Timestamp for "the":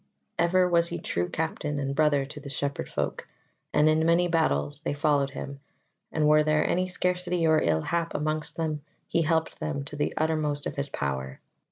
2.39-2.49, 9.95-10.15